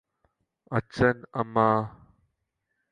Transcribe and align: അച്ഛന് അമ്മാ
അച്ഛന് 0.71 1.23
അമ്മാ 1.35 1.67